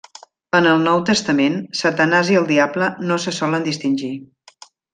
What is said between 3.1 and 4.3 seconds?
no se solen distingir.